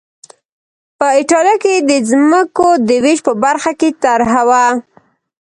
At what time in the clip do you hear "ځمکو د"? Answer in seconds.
2.09-2.89